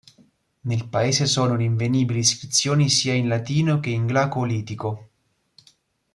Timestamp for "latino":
3.27-3.79